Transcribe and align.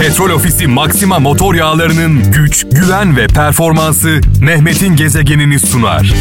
Petrol 0.00 0.30
Ofisi 0.30 0.66
Maxima 0.66 1.18
motor 1.18 1.54
yağlarının 1.54 2.32
güç, 2.32 2.66
güven 2.72 3.16
ve 3.16 3.26
performansı 3.26 4.20
Mehmet'in 4.40 4.96
gezegenini 4.96 5.60
sunar. 5.60 6.14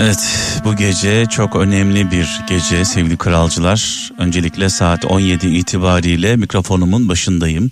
Evet 0.00 0.28
bu 0.64 0.76
gece 0.76 1.26
çok 1.26 1.56
önemli 1.56 2.10
bir 2.10 2.40
gece 2.48 2.84
sevgili 2.84 3.16
kralcılar. 3.16 4.10
Öncelikle 4.18 4.68
saat 4.68 5.04
17 5.04 5.46
itibariyle 5.46 6.36
mikrofonumun 6.36 7.08
başındayım. 7.08 7.70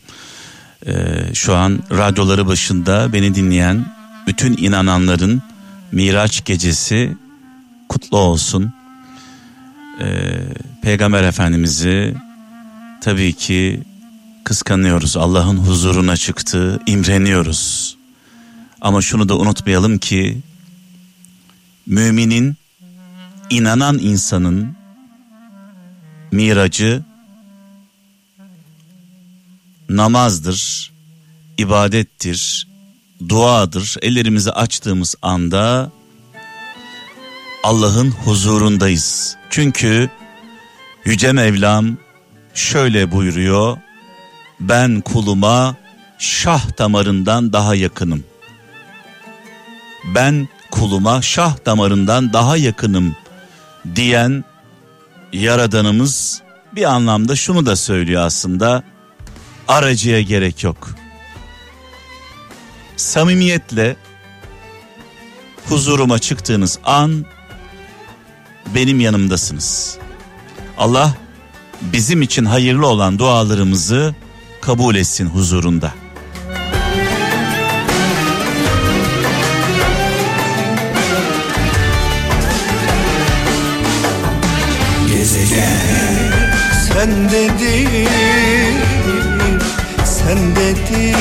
Ee, 0.86 0.92
şu 1.34 1.54
an 1.54 1.82
radyoları 1.90 2.46
başında 2.46 3.12
beni 3.12 3.34
dinleyen 3.34 3.86
bütün 4.26 4.56
inananların 4.56 5.42
Miraç 5.92 6.44
gecesi 6.44 7.16
kutlu 7.88 8.18
olsun. 8.18 8.72
Ee, 10.00 10.40
Peygamber 10.82 11.22
Efendimiz'i 11.22 12.14
tabii 13.00 13.32
ki 13.32 13.82
kıskanıyoruz. 14.44 15.16
Allah'ın 15.16 15.56
huzuruna 15.56 16.16
çıktı, 16.16 16.80
imreniyoruz. 16.86 17.96
Ama 18.80 19.02
şunu 19.02 19.28
da 19.28 19.38
unutmayalım 19.38 19.98
ki 19.98 20.38
müminin, 21.86 22.56
inanan 23.50 23.98
insanın 23.98 24.76
miracı 26.32 27.02
namazdır, 29.88 30.92
ibadettir, 31.58 32.68
duadır. 33.28 33.96
Ellerimizi 34.02 34.52
açtığımız 34.52 35.14
anda 35.22 35.90
Allah'ın 37.64 38.10
huzurundayız. 38.10 39.36
Çünkü 39.50 40.10
Yüce 41.04 41.32
Mevlam 41.32 41.96
şöyle 42.54 43.12
buyuruyor. 43.12 43.76
Ben 44.60 45.00
kuluma 45.00 45.76
şah 46.18 46.78
damarından 46.78 47.52
daha 47.52 47.74
yakınım. 47.74 48.24
Ben 50.14 50.48
kuluma 50.70 51.22
şah 51.22 51.66
damarından 51.66 52.32
daha 52.32 52.56
yakınım 52.56 53.16
diyen 53.96 54.44
yaradanımız 55.32 56.42
bir 56.72 56.84
anlamda 56.84 57.36
şunu 57.36 57.66
da 57.66 57.76
söylüyor 57.76 58.22
aslında. 58.22 58.82
Aracıya 59.68 60.22
gerek 60.22 60.64
yok. 60.64 60.90
Samimiyetle 62.96 63.96
huzuruma 65.68 66.18
çıktığınız 66.18 66.78
an 66.84 67.26
benim 68.74 69.00
yanımdasınız. 69.00 69.98
Allah 70.78 71.14
bizim 71.80 72.22
için 72.22 72.44
hayırlı 72.44 72.86
olan 72.86 73.18
dualarımızı 73.18 74.14
kabul 74.60 74.94
etsin 74.94 75.26
huzurunda. 75.26 75.92
Sen 86.92 87.30
dedin, 87.30 88.08
sen 90.04 90.56
dedin 90.56 91.14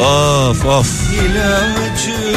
Of 0.00 0.66
of. 0.66 0.88
ilacı 1.12 2.36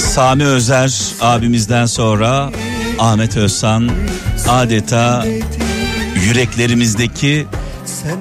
Sami 0.00 0.44
Özer 0.44 1.14
abimizden 1.20 1.86
sonra 1.86 2.50
Ahmet 2.98 3.36
Özsan 3.36 3.90
adeta 4.48 5.26
yüreklerimizdeki 6.24 7.46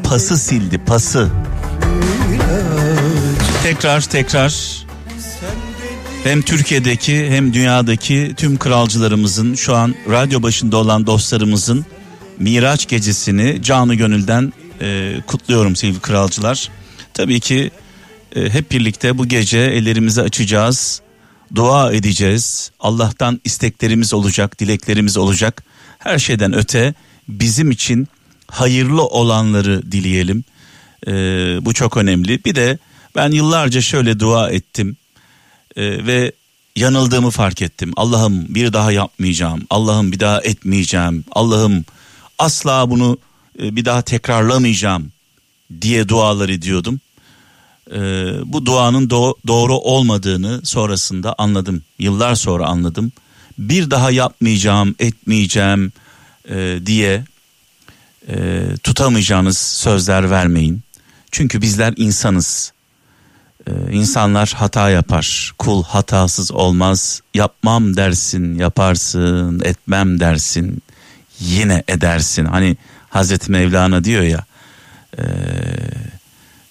pası 0.04 0.38
sildi 0.38 0.78
pası. 0.78 1.30
Tekrar 3.64 4.02
tekrar 4.02 4.54
hem 6.24 6.42
Türkiye'deki 6.42 7.30
hem 7.30 7.54
dünyadaki 7.54 8.34
tüm 8.38 8.58
kralcılarımızın 8.58 9.56
şu 9.56 9.76
an 9.76 9.96
radyo 10.10 10.42
başında 10.44 10.78
olan 10.78 11.08
dostlarımızın 11.08 11.86
Miraç 12.40 12.88
gecesini 12.88 13.64
canı 13.64 13.96
gönülden 13.96 14.54
e, 14.82 15.16
kutluyorum 15.28 15.76
sevgili 15.76 16.00
kralcılar. 16.00 16.70
Tabii 17.14 17.40
ki 17.40 17.72
e, 18.36 18.50
hep 18.50 18.72
birlikte 18.72 19.18
bu 19.18 19.28
gece 19.28 19.60
ellerimizi 19.60 20.22
açacağız. 20.22 21.02
Dua 21.56 21.94
edeceğiz. 21.94 22.72
Allah'tan 22.80 23.42
isteklerimiz 23.44 24.14
olacak, 24.14 24.60
dileklerimiz 24.60 25.18
olacak. 25.18 25.64
Her 26.00 26.20
şeyden 26.20 26.54
öte 26.54 26.94
bizim 27.28 27.72
için 27.72 28.08
hayırlı 28.48 29.06
olanları 29.06 29.92
dileyelim. 29.92 30.44
E, 31.08 31.12
bu 31.66 31.74
çok 31.74 31.98
önemli. 31.98 32.46
Bir 32.46 32.56
de 32.56 32.78
ben 33.16 33.32
yıllarca 33.32 33.82
şöyle 33.82 34.20
dua 34.20 34.50
ettim 34.50 34.98
e, 35.76 36.06
ve 36.06 36.32
yanıldığımı 36.76 37.30
fark 37.30 37.62
ettim. 37.62 37.92
Allah'ım 37.96 38.56
bir 38.56 38.74
daha 38.74 38.92
yapmayacağım. 38.92 39.62
Allah'ım 39.70 40.12
bir 40.12 40.20
daha 40.20 40.42
etmeyeceğim. 40.42 41.24
Allah'ım 41.32 41.86
asla 42.40 42.90
bunu 42.90 43.18
e, 43.62 43.76
bir 43.76 43.86
daha 43.86 44.02
tekrarlamayacağım 44.02 45.12
diye 45.82 46.10
dualar 46.10 46.50
ediyordum. 46.50 47.00
E, 47.92 48.00
bu 48.46 48.66
duanın 48.66 49.10
do- 49.10 49.36
doğru 49.48 49.74
olmadığını 49.74 50.62
sonrasında 50.64 51.36
anladım. 51.38 51.82
Yıllar 52.00 52.36
sonra 52.36 52.66
anladım. 52.66 53.12
Bir 53.58 53.92
daha 53.92 54.12
yapmayacağım, 54.12 54.96
etmeyeceğim 55.00 55.92
e, 56.50 56.80
diye 56.86 57.24
e, 58.28 58.64
tutamayacağınız 58.84 59.58
sözler 59.58 60.32
vermeyin. 60.32 60.82
Çünkü 61.32 61.62
bizler 61.62 61.94
insanız. 61.98 62.74
Ee, 63.68 63.72
insanlar 63.92 64.54
hata 64.56 64.90
yapar. 64.90 65.54
Kul 65.58 65.84
hatasız 65.84 66.52
olmaz. 66.52 67.22
Yapmam 67.34 67.98
dersin, 67.98 68.56
yaparsın, 68.60 69.62
etmem 69.64 70.20
dersin, 70.20 70.82
yine 71.40 71.84
edersin. 71.88 72.46
Hani 72.46 72.78
Hazreti 73.10 73.52
Mevlana 73.52 74.04
diyor 74.04 74.24
ya, 74.24 74.46
e, 75.18 75.24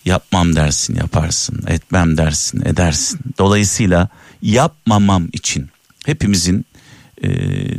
yapmam 0.06 0.56
dersin, 0.56 0.94
yaparsın, 0.94 1.64
etmem 1.66 2.16
dersin, 2.16 2.60
edersin. 2.60 3.20
Dolayısıyla 3.38 4.08
yapmamam 4.42 5.28
için 5.32 5.68
hepimizin 6.06 6.66
e, 7.22 7.28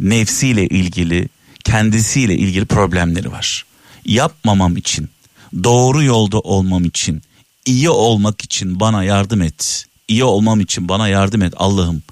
nefsiyle 0.10 0.68
ilgili, 0.68 1.30
kendisiyle 1.64 2.36
ilgili 2.36 2.66
problemleri 2.66 3.32
var. 3.32 3.66
Yapmamam 4.06 4.78
için, 4.78 5.10
doğru 5.64 6.04
yolda 6.04 6.40
olmam 6.40 6.86
için, 6.86 7.22
iyi 7.66 7.90
olmak 7.90 8.44
için 8.44 8.80
bana 8.80 9.04
yardım 9.04 9.42
et. 9.42 9.86
İyi 10.08 10.24
olmam 10.24 10.62
için 10.62 10.90
bana 10.90 11.08
yardım 11.08 11.42
et 11.42 11.54
Allah'ım 11.58 12.04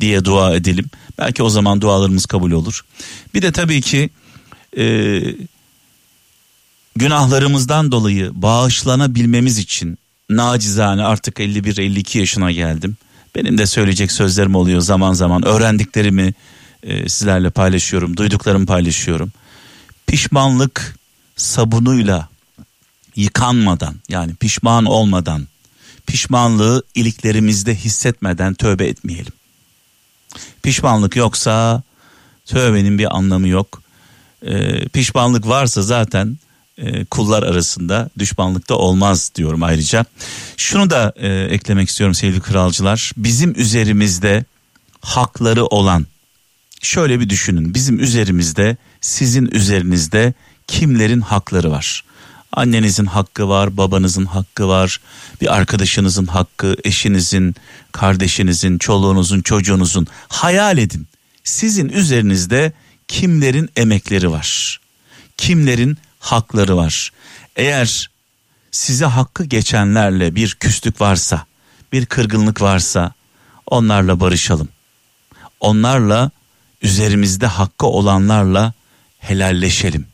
diye 0.00 0.24
dua 0.24 0.56
edelim. 0.56 0.84
Belki 1.18 1.42
o 1.42 1.48
zaman 1.50 1.80
dualarımız 1.80 2.26
kabul 2.26 2.50
olur. 2.50 2.84
Bir 3.34 3.42
de 3.42 3.52
tabii 3.52 3.80
ki 3.80 4.10
e, 4.78 5.22
günahlarımızdan 6.96 7.92
dolayı 7.92 8.30
bağışlanabilmemiz 8.34 9.58
için 9.58 9.98
nacizane 10.30 11.02
artık 11.02 11.38
51-52 11.38 12.18
yaşına 12.18 12.52
geldim. 12.52 12.96
Benim 13.34 13.58
de 13.58 13.66
söyleyecek 13.66 14.12
sözlerim 14.12 14.54
oluyor 14.54 14.80
zaman 14.80 15.12
zaman. 15.12 15.46
Öğrendiklerimi 15.46 16.34
e, 16.82 17.08
sizlerle 17.08 17.50
paylaşıyorum, 17.50 18.16
duyduklarımı 18.16 18.66
paylaşıyorum. 18.66 19.32
Pişmanlık 20.06 20.96
sabunuyla 21.36 22.28
yıkanmadan 23.16 23.94
yani 24.08 24.34
pişman 24.34 24.84
olmadan 24.84 25.46
pişmanlığı 26.06 26.82
iliklerimizde 26.94 27.74
hissetmeden 27.74 28.54
tövbe 28.54 28.86
etmeyelim. 28.86 29.32
Pişmanlık 30.62 31.16
yoksa 31.16 31.82
tövbenin 32.46 32.98
bir 32.98 33.16
anlamı 33.16 33.48
yok. 33.48 33.82
Ee, 34.46 34.88
pişmanlık 34.88 35.48
varsa 35.48 35.82
zaten 35.82 36.38
e, 36.78 37.04
kullar 37.04 37.42
arasında 37.42 38.10
düşmanlık 38.18 38.68
da 38.68 38.78
olmaz 38.78 39.30
diyorum 39.34 39.62
ayrıca. 39.62 40.04
Şunu 40.56 40.90
da 40.90 41.12
e, 41.16 41.28
eklemek 41.28 41.88
istiyorum 41.88 42.14
sevgili 42.14 42.40
kralcılar. 42.40 43.12
Bizim 43.16 43.60
üzerimizde 43.60 44.44
hakları 45.00 45.66
olan 45.66 46.06
şöyle 46.82 47.20
bir 47.20 47.30
düşünün. 47.30 47.74
Bizim 47.74 48.00
üzerimizde 48.00 48.76
sizin 49.00 49.46
üzerinizde 49.46 50.34
kimlerin 50.66 51.20
hakları 51.20 51.70
var? 51.70 52.04
Annenizin 52.52 53.06
hakkı 53.06 53.48
var, 53.48 53.76
babanızın 53.76 54.24
hakkı 54.24 54.68
var, 54.68 55.00
bir 55.40 55.54
arkadaşınızın 55.54 56.26
hakkı, 56.26 56.76
eşinizin, 56.84 57.54
kardeşinizin, 57.92 58.78
çoluğunuzun, 58.78 59.40
çocuğunuzun. 59.40 60.06
Hayal 60.28 60.78
edin. 60.78 61.06
Sizin 61.44 61.88
üzerinizde 61.88 62.72
kimlerin 63.08 63.70
emekleri 63.76 64.30
var? 64.30 64.80
Kimlerin 65.36 65.98
hakları 66.24 66.76
var? 66.76 67.12
Eğer 67.56 68.10
size 68.70 69.04
hakkı 69.04 69.44
geçenlerle 69.44 70.34
bir 70.34 70.54
küslük 70.54 71.00
varsa, 71.00 71.46
bir 71.92 72.06
kırgınlık 72.06 72.62
varsa 72.62 73.12
onlarla 73.66 74.20
barışalım. 74.20 74.68
Onlarla 75.60 76.30
üzerimizde 76.82 77.46
hakkı 77.46 77.86
olanlarla 77.86 78.72
helalleşelim. 79.18 80.13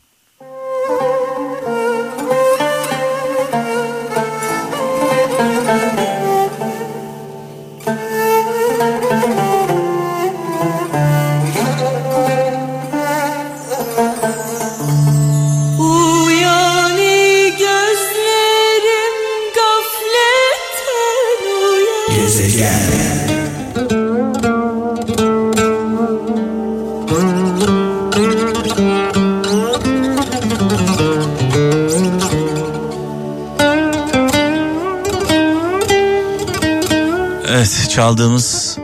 Çaldığımız 37.95 38.77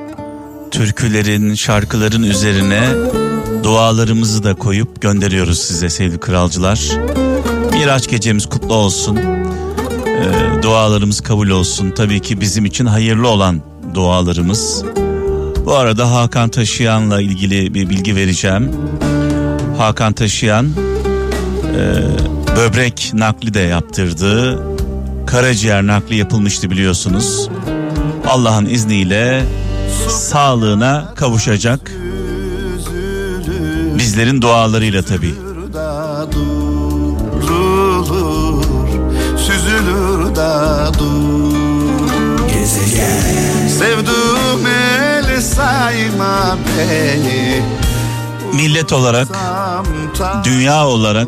türkülerin, 0.71 1.56
şarkıların 1.56 2.24
üzerine 2.24 2.83
dualarımızı 3.63 4.44
da 4.44 4.54
koyup 4.54 5.01
gönderiyoruz 5.01 5.59
size 5.59 5.89
sevgili 5.89 6.19
kralcılar. 6.19 6.80
Miraç 7.74 8.09
gecemiz 8.09 8.45
kutlu 8.45 8.74
olsun. 8.74 9.18
Ee, 9.18 10.63
dualarımız 10.63 11.21
kabul 11.21 11.50
olsun. 11.50 11.92
Tabii 11.92 12.19
ki 12.19 12.42
bizim 12.42 12.65
için 12.65 12.86
hayırlı 12.86 13.27
olan 13.27 13.62
dualarımız. 13.94 14.83
Bu 15.65 15.75
arada 15.75 16.12
Hakan 16.12 16.50
Taşıyan'la 16.50 17.21
ilgili 17.21 17.74
bir 17.74 17.89
bilgi 17.89 18.15
vereceğim. 18.15 18.71
Hakan 19.77 20.13
Taşıyan 20.13 20.65
e, 20.65 21.83
böbrek 22.57 23.12
nakli 23.13 23.53
de 23.53 23.60
yaptırdı. 23.60 24.63
Karaciğer 25.27 25.88
nakli 25.88 26.15
yapılmıştı 26.15 26.69
biliyorsunuz. 26.69 27.50
Allah'ın 28.27 28.65
izniyle 28.65 29.45
sağlığına 30.09 31.13
kavuşacak. 31.15 31.91
Bizlerin 33.97 34.41
dualarıyla 34.41 35.01
tabii. 35.01 35.33
Süzülür 39.38 40.35
da 40.35 40.91
dur 41.00 41.57
Gezegen 42.53 43.38
el 45.38 45.41
sayma 45.41 46.57
beni 46.68 47.62
Millet 48.53 48.94
olarak, 48.94 49.27
dünya 50.44 50.88
olarak 50.88 51.27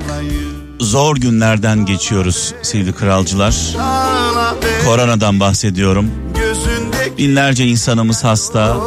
zor 0.79 1.15
günlerden 1.15 1.85
geçiyoruz 1.85 2.53
sevgili 2.61 2.93
kralcılar. 2.93 3.55
Koronadan 4.85 5.39
bahsediyorum. 5.39 6.11
Binlerce 7.19 7.67
insanımız 7.67 8.23
hasta, 8.23 8.77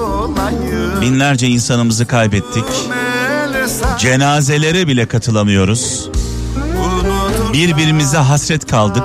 binlerce 1.00 1.49
insanımızı 1.49 2.06
kaybettik. 2.06 2.64
Cenazelere 3.99 4.88
bile 4.88 5.06
katılamıyoruz. 5.06 6.08
Birbirimize 7.52 8.17
hasret 8.17 8.67
kaldık. 8.67 9.02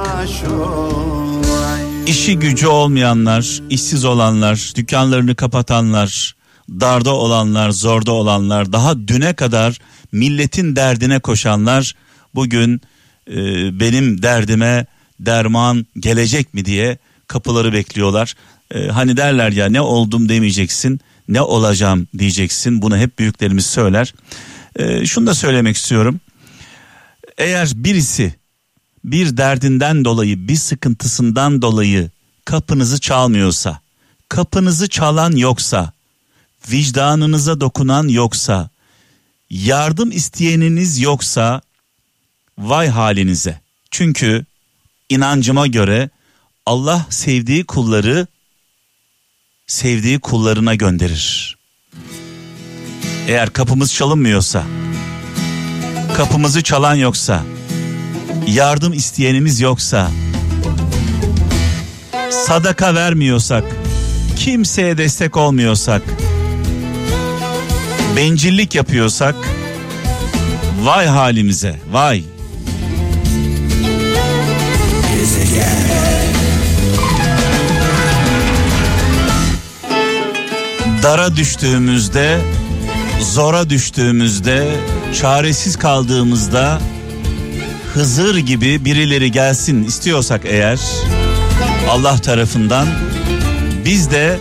İşi 2.08 2.40
gücü 2.40 2.68
olmayanlar, 2.68 3.62
işsiz 3.70 4.06
olanlar, 4.06 4.72
dükkanlarını 4.76 5.36
kapatanlar, 5.36 6.36
darda 6.70 7.14
olanlar, 7.14 7.70
zorda 7.70 8.12
olanlar, 8.12 8.74
daha 8.74 9.08
düne 9.08 9.34
kadar 9.34 9.80
milletin 10.12 10.76
derdine 10.76 11.20
koşanlar 11.20 11.96
bugün 12.36 12.82
e, 13.30 13.36
benim 13.80 14.22
derdime 14.22 14.86
derman 15.20 15.86
gelecek 16.00 16.54
mi 16.54 16.66
diye 16.66 16.98
kapıları 17.28 17.74
bekliyorlar. 17.74 18.36
E, 18.72 18.88
hani 18.88 19.18
derler 19.18 19.52
ya 19.52 19.69
ne 19.69 19.81
oldum 19.81 20.30
demeyeceksin, 20.30 21.00
ne 21.28 21.42
olacağım 21.42 22.08
diyeceksin. 22.18 22.81
Bunu 22.81 22.98
hep 22.98 23.19
büyüklerimiz 23.19 23.66
söyler. 23.66 24.14
E, 24.75 25.06
şunu 25.06 25.28
da 25.28 25.34
söylemek 25.34 25.75
istiyorum. 25.75 26.19
Eğer 27.38 27.72
birisi 27.75 28.36
bir 29.04 29.38
derdinden 29.38 30.06
dolayı, 30.06 30.48
bir 30.48 30.56
sıkıntısından 30.56 31.62
dolayı 31.62 32.10
kapınızı 32.46 33.00
çalmıyorsa, 33.00 33.80
kapınızı 34.30 34.90
çalan 34.90 35.31
yoksa, 35.31 35.92
vicdanınıza 36.72 37.62
dokunan 37.62 38.08
yoksa, 38.08 38.69
yardım 39.50 40.12
isteyeniniz 40.12 41.00
yoksa 41.00 41.62
vay 42.58 42.88
halinize. 42.88 43.62
Çünkü 43.92 44.46
inancıma 45.10 45.68
göre 45.68 46.10
Allah 46.66 47.06
sevdiği 47.10 47.66
kulları 47.66 48.28
sevdiği 49.68 50.19
kullarına 50.19 50.75
gönderir. 50.75 51.58
Eğer 53.28 53.50
kapımız 53.50 53.94
çalınmıyorsa, 53.94 54.64
kapımızı 56.18 56.64
çalan 56.64 56.96
yoksa, 56.96 57.44
yardım 58.48 58.94
isteyenimiz 58.94 59.60
yoksa, 59.62 60.12
sadaka 62.31 62.96
vermiyorsak, 62.96 63.64
kimseye 64.36 64.98
destek 64.98 65.38
olmuyorsak, 65.38 66.02
bencillik 68.16 68.75
yapıyorsak, 68.75 69.36
vay 70.84 71.06
halimize, 71.06 71.80
vay. 71.92 72.24
Dara 81.04 81.36
düştüğümüzde, 81.36 82.40
zora 83.22 83.70
düştüğümüzde, 83.70 84.68
çaresiz 85.22 85.78
kaldığımızda 85.78 86.82
Hızır 87.94 88.38
gibi 88.38 88.86
birileri 88.86 89.32
gelsin 89.32 89.84
istiyorsak 89.84 90.42
eğer 90.46 90.80
Allah 91.90 92.18
tarafından 92.18 92.88
biz 93.86 94.12
de 94.12 94.40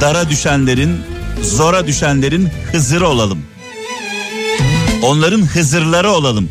dara 0.00 0.30
düşenlerin, 0.30 1.00
zora 1.42 1.86
düşenlerin 1.86 2.48
Hızır 2.72 3.00
olalım. 3.00 3.38
Onların 5.02 5.42
Hızırları 5.42 6.10
olalım. 6.10 6.48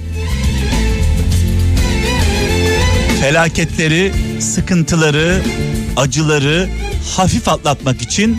Felaketleri, 3.21 4.13
sıkıntıları, 4.39 5.41
acıları 5.97 6.69
hafif 7.15 7.47
atlatmak 7.47 8.01
için 8.01 8.37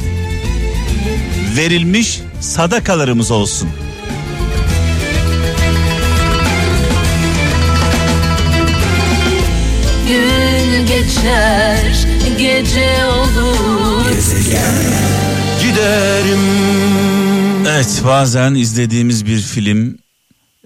verilmiş 1.58 2.20
sadakalarımız 2.40 3.30
olsun. 3.30 3.68
Gün 10.08 10.86
geçer 10.86 12.06
gece 12.38 13.04
olur 13.04 14.04
Giderim 15.62 16.40
Evet 17.66 18.02
bazen 18.04 18.54
izlediğimiz 18.54 19.26
bir 19.26 19.40
film, 19.40 19.98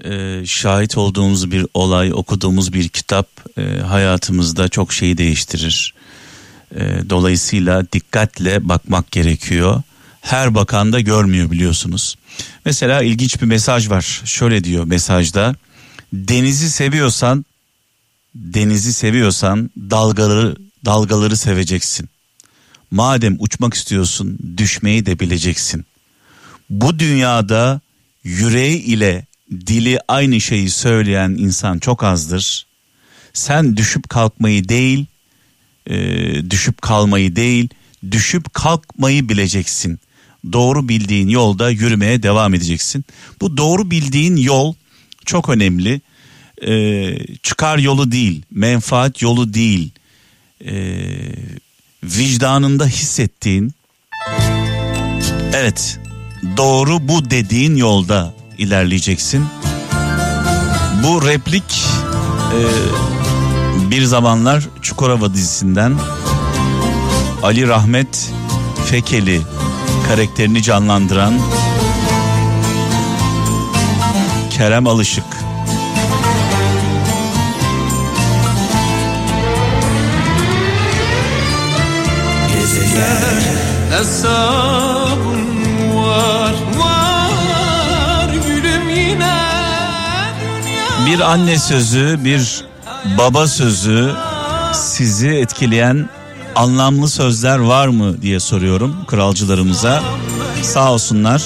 e, 0.05 0.43
şahit 0.47 0.99
olduğumuz 0.99 1.51
bir 1.51 1.67
olay, 1.75 2.13
okuduğumuz 2.15 2.73
bir 2.73 2.89
kitap 2.89 3.29
e, 3.59 3.81
hayatımızda 3.81 4.69
çok 4.69 4.93
şeyi 4.93 5.19
değiştirir. 5.19 5.95
E, 6.75 6.81
dolayısıyla 7.11 7.93
dikkatle 7.93 8.69
bakmak 8.69 9.11
gerekiyor. 9.11 9.83
Her 10.23 10.55
bakan 10.55 10.93
da 10.93 11.01
görmüyor 11.01 11.51
biliyorsunuz. 11.51 12.17
Mesela 12.65 13.03
ilginç 13.03 13.41
bir 13.43 13.47
mesaj 13.47 13.91
var. 13.91 14.23
Şöyle 14.25 14.65
diyor 14.65 14.85
mesajda. 14.85 15.55
Denizi 16.13 16.71
seviyorsan, 16.71 17.45
denizi 18.35 18.93
seviyorsan 18.93 19.71
dalgaları 19.77 20.57
dalgaları 20.85 21.37
seveceksin. 21.37 22.09
Madem 22.91 23.37
uçmak 23.39 23.75
istiyorsun, 23.75 24.39
düşmeyi 24.57 25.07
de 25.07 25.21
bileceksin 25.21 25.87
bu 26.73 26.99
dünyada 26.99 27.81
yüreği 28.25 28.79
ile 28.83 29.27
dili 29.51 29.99
aynı 30.09 30.41
şeyi 30.41 30.71
söyleyen 30.71 31.31
insan 31.31 31.79
çok 31.79 32.05
azdır. 32.05 32.67
Sen 33.33 33.77
düşüp 33.77 34.09
kalkmayı 34.09 34.69
değil, 34.69 35.07
e, 35.87 35.97
düşüp 36.51 36.83
kalmayı 36.83 37.37
değil, 37.37 37.69
düşüp 38.11 38.55
kalkmayı 38.55 39.29
bileceksin. 39.29 40.01
Doğru 40.53 40.89
bildiğin 40.89 41.29
yolda 41.29 41.71
yürümeye 41.71 42.23
devam 42.23 42.55
edeceksin. 42.55 43.05
Bu 43.41 43.57
doğru 43.57 43.91
bildiğin 43.91 44.37
yol 44.37 44.75
çok 45.25 45.49
önemli. 45.49 46.01
E, 46.67 47.37
çıkar 47.43 47.79
yolu 47.79 48.13
değil, 48.13 48.43
menfaat 48.51 49.23
yolu 49.23 49.55
değil. 49.55 49.91
E, 50.65 50.75
vicdanında 52.05 52.87
hissettiğin, 52.87 53.73
evet 55.55 56.01
doğru 56.57 57.09
bu 57.09 57.31
dediğin 57.31 57.77
yolda 57.77 58.35
ilerleyeceksin. 58.59 59.45
Bu 61.05 61.27
replik 61.27 61.85
e, 62.53 62.61
bir 63.91 64.03
zamanlar 64.03 64.69
Çukurova 64.83 65.35
dizisinden 65.35 65.99
Ali 67.43 67.69
Rahmet 67.69 68.33
Fekeli 68.87 69.41
karakterini 70.17 70.63
canlandıran 70.63 71.35
Kerem 74.51 74.87
Alışık. 74.87 75.25
Hesabım 83.91 85.47
var 85.97 86.55
var 86.79 88.35
gülüm 88.47 88.89
yine 88.89 89.35
Bir 91.07 91.21
anne 91.21 91.59
sözü, 91.59 92.25
bir 92.25 92.65
baba 93.19 93.47
sözü 93.47 94.15
sizi 94.75 95.29
etkileyen 95.29 96.09
anlamlı 96.55 97.09
sözler 97.09 97.59
var 97.59 97.89
mı 97.89 98.23
diye 98.23 98.41
soruyorum 98.41 99.05
kralcılarımıza. 99.07 100.03
Sağ 100.63 100.93
olsunlar. 100.93 101.43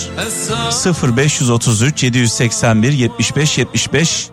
0533 1.18 2.02
781 2.02 2.92
75 2.92 3.58
75 3.58 4.28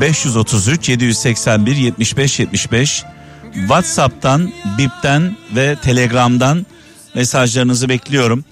0533 0.00 0.88
781 0.88 1.76
75 1.76 2.40
75 2.40 3.04
WhatsApp'tan, 3.54 4.52
Bip'ten 4.78 5.36
ve 5.56 5.76
Telegram'dan 5.82 6.66
mesajlarınızı 7.14 7.88
bekliyorum. 7.88 8.44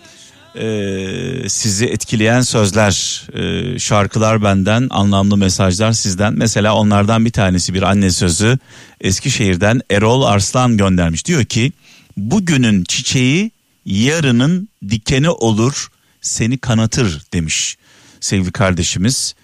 Ee, 0.56 1.48
sizi 1.48 1.86
etkileyen 1.86 2.40
sözler, 2.40 3.26
e, 3.34 3.78
şarkılar 3.78 4.42
benden, 4.42 4.86
anlamlı 4.90 5.36
mesajlar 5.36 5.92
sizden. 5.92 6.34
Mesela 6.34 6.74
onlardan 6.74 7.24
bir 7.24 7.30
tanesi 7.30 7.74
bir 7.74 7.82
anne 7.82 8.10
sözü 8.10 8.58
Eskişehir'den 9.00 9.80
Erol 9.90 10.22
Arslan 10.22 10.76
göndermiş. 10.76 11.26
Diyor 11.26 11.44
ki 11.44 11.72
bugünün 12.16 12.84
çiçeği 12.84 13.50
yarının 13.86 14.68
dikeni 14.88 15.30
olur 15.30 15.88
seni 16.20 16.58
kanatır 16.58 17.22
demiş 17.32 17.76
sevgili 18.20 18.52
kardeşimiz. 18.52 19.34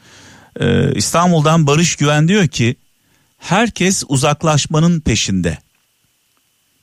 Ee, 0.61 0.95
İstanbul'dan 0.95 1.67
Barış 1.67 1.97
Güven 1.97 2.29
diyor 2.29 2.49
ki 2.49 2.77
herkes 3.39 4.05
uzaklaşmanın 4.09 5.01
peşinde. 5.01 5.59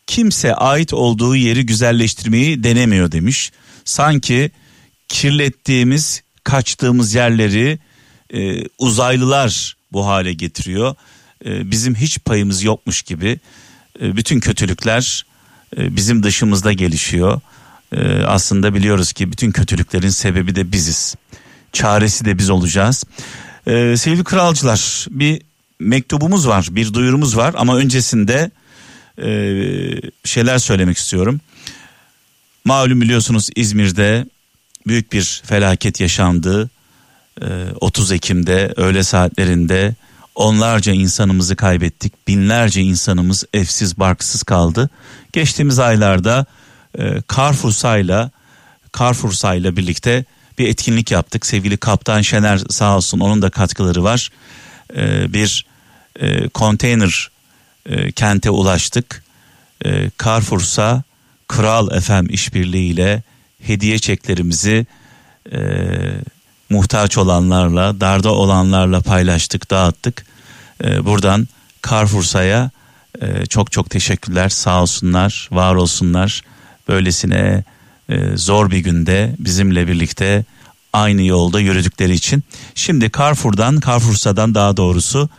Kimse 0.08 0.56
ait 0.56 0.94
olduğu 0.94 1.36
yeri 1.36 1.66
güzelleştirmeyi 1.66 2.64
denemiyor 2.64 3.12
demiş. 3.12 3.52
Sanki 3.86 4.52
kirlettiğimiz, 5.08 6.24
kaçtığımız 6.44 7.14
yerleri 7.16 7.80
e, 8.34 8.64
uzaylılar 8.78 9.76
bu 9.92 10.06
hale 10.06 10.34
getiriyor. 10.34 10.96
E, 11.46 11.72
bizim 11.72 11.96
hiç 11.96 12.20
payımız 12.20 12.64
yokmuş 12.64 13.02
gibi. 13.02 13.40
E, 14.02 14.16
bütün 14.16 14.40
kötülükler 14.40 15.26
e, 15.78 15.96
bizim 15.96 16.24
dışımızda 16.24 16.74
gelişiyor. 16.74 17.42
E, 17.92 18.24
aslında 18.24 18.74
biliyoruz 18.74 19.14
ki 19.14 19.32
bütün 19.32 19.52
kötülüklerin 19.52 20.10
sebebi 20.10 20.56
de 20.56 20.72
biziz. 20.72 21.16
Çaresi 21.74 22.26
de 22.26 22.38
biz 22.38 22.50
olacağız. 22.50 23.04
E, 23.68 23.98
sevgili 23.98 24.24
kralcılar 24.24 25.08
bir 25.10 25.42
mektubumuz 25.80 26.48
var, 26.48 26.68
bir 26.72 26.94
duyurumuz 26.94 27.38
var 27.38 27.54
ama 27.58 27.78
öncesinde 27.78 28.52
e, 29.18 29.28
şeyler 30.24 30.58
söylemek 30.58 30.98
istiyorum. 30.98 31.40
Malum 32.66 33.02
biliyorsunuz 33.02 33.50
İzmir'de 33.56 34.26
büyük 34.88 35.14
bir 35.14 35.42
felaket 35.46 36.00
yaşandı. 36.00 36.70
E, 37.42 37.46
30 37.82 38.12
Ekim'de 38.12 38.74
öğle 38.76 39.04
saatlerinde 39.04 39.96
onlarca 40.36 40.94
insanımızı 40.94 41.56
kaybettik. 41.56 42.28
Binlerce 42.28 42.82
insanımız 42.82 43.46
evsiz 43.54 44.00
barksız 44.00 44.44
kaldı. 44.44 44.90
Geçtiğimiz 45.34 45.80
aylarda 45.80 46.46
e, 47.00 47.22
Carrefour'sayla 47.36 48.32
Carrefour'sayla 49.00 49.78
birlikte 49.78 50.26
bir 50.58 50.68
etkinlik 50.68 51.12
yaptık. 51.12 51.46
Sevgili 51.46 51.78
Kaptan 51.78 52.22
Şener 52.22 52.62
sağ 52.70 52.98
olsun 52.98 53.20
onun 53.20 53.42
da 53.42 53.50
katkıları 53.50 54.04
var. 54.04 54.30
E, 54.96 55.34
bir 55.34 55.66
e, 56.20 56.50
konteyner 56.50 57.30
e, 57.86 58.12
kente 58.12 58.50
ulaştık. 58.50 59.24
E, 59.86 60.12
Carrefour'sa 60.24 61.04
Kral 61.48 62.00
FM 62.00 62.26
işbirliğiyle 62.30 63.24
hediye 63.62 64.00
çeklerimizi 64.00 64.86
e, 65.52 65.60
muhtaç 66.70 67.18
olanlarla, 67.18 68.02
darda 68.02 68.34
olanlarla 68.34 69.02
paylaştık, 69.02 69.72
dağıttık. 69.72 70.26
E, 70.84 71.06
buradan 71.06 71.48
Carrefour'sa'ya 71.90 72.72
e, 73.22 73.46
çok 73.46 73.72
çok 73.72 73.90
teşekkürler, 73.90 74.50
sağ 74.50 74.82
olsunlar, 74.82 75.50
var 75.52 75.76
olsunlar. 75.76 76.42
Böylesine 76.88 77.64
e, 78.10 78.38
zor 78.38 78.72
bir 78.72 78.78
günde 78.78 79.36
bizimle 79.40 79.88
birlikte 79.88 80.46
aynı 80.94 81.24
yolda 81.24 81.60
yürüdükleri 81.60 82.14
için. 82.14 82.44
Şimdi 82.76 83.12
Carrefour'dan, 83.18 83.82
Carrefour'sa'dan 83.86 84.56
daha 84.56 84.78
doğrusu 84.78 85.30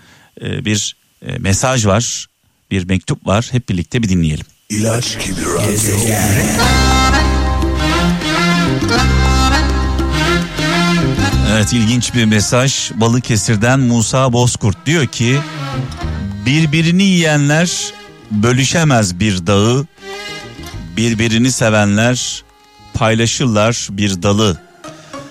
e, 0.41 0.65
bir 0.65 0.97
e, 1.27 1.39
mesaj 1.39 1.87
var, 1.87 2.27
bir 2.71 2.85
mektup 2.89 3.27
var. 3.27 3.49
Hep 3.51 3.69
birlikte 3.69 4.03
bir 4.03 4.09
dinleyelim. 4.09 4.47
İlaç 4.69 5.27
gibi 5.27 5.41
radyo. 5.41 5.97
Evet 11.53 11.73
ilginç 11.73 12.15
bir 12.15 12.25
mesaj. 12.25 12.91
Balıkesir'den 12.95 13.81
Musa 13.81 14.33
Bozkurt 14.33 14.87
diyor 14.87 15.07
ki 15.07 15.39
birbirini 16.47 17.03
yiyenler 17.03 17.93
bölüşemez 18.31 19.21
bir 19.21 19.47
dağı 19.47 19.87
birbirini 20.97 21.53
sevenler 21.53 22.45
paylaşırlar 22.95 23.89
bir 23.91 24.23
dalı. 24.23 24.61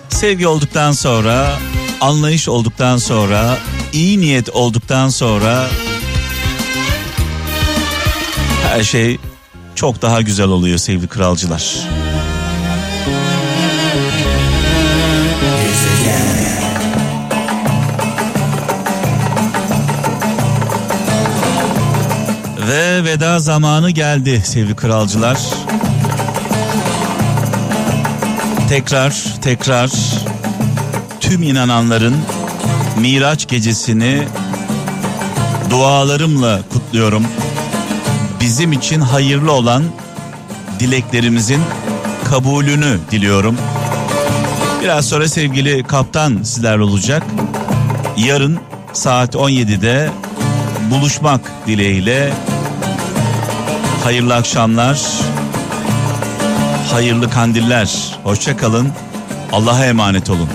Sevgi 0.08 0.46
olduktan 0.46 0.92
sonra 0.92 1.58
anlayış 2.00 2.48
olduktan 2.48 2.96
sonra 2.96 3.58
iyi 3.92 4.20
niyet 4.20 4.50
olduktan 4.50 5.08
sonra 5.08 5.68
her 8.74 8.82
şey 8.82 9.18
çok 9.74 10.02
daha 10.02 10.22
güzel 10.22 10.48
oluyor 10.48 10.78
sevgili 10.78 11.08
kralcılar. 11.08 11.74
Ve 22.68 23.04
veda 23.04 23.38
zamanı 23.38 23.90
geldi 23.90 24.42
sevgili 24.44 24.76
kralcılar. 24.76 25.38
Tekrar 28.68 29.14
tekrar 29.42 29.90
tüm 31.20 31.42
inananların 31.42 32.16
Miraç 32.98 33.48
gecesini 33.48 34.22
dualarımla 35.70 36.60
kutluyorum. 36.72 37.26
Bizim 38.44 38.72
için 38.72 39.00
hayırlı 39.00 39.52
olan 39.52 39.82
dileklerimizin 40.80 41.60
kabulünü 42.24 42.98
diliyorum. 43.10 43.56
Biraz 44.82 45.08
sonra 45.08 45.28
sevgili 45.28 45.82
kaptan 45.82 46.42
sizler 46.42 46.78
olacak. 46.78 47.22
Yarın 48.16 48.58
saat 48.92 49.34
17'de 49.34 50.10
buluşmak 50.90 51.40
dileğiyle 51.66 52.32
hayırlı 54.04 54.34
akşamlar, 54.34 55.00
hayırlı 56.92 57.30
kandiller. 57.30 58.18
Hoşça 58.24 58.56
kalın. 58.56 58.88
Allah'a 59.52 59.86
emanet 59.86 60.30
olun. 60.30 60.48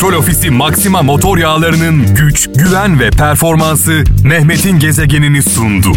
Petrol 0.00 0.18
Ofisi 0.18 0.50
Maxima 0.50 1.02
motor 1.02 1.38
yağlarının 1.38 2.14
güç, 2.14 2.48
güven 2.54 3.00
ve 3.00 3.10
performansı 3.10 4.04
Mehmet'in 4.24 4.78
gezegenini 4.78 5.42
sundu. 5.42 5.92